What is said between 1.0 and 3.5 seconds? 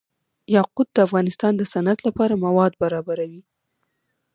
افغانستان د صنعت لپاره مواد برابروي.